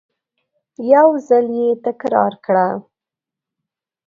[0.93, 2.67] یو ځل یې تکرار کړه!